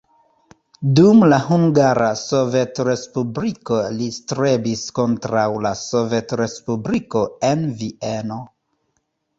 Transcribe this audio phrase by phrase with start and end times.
[0.99, 8.45] Dum la Hungara Sovetrespubliko li strebis kontraŭ la sovetrespubliko en Vieno.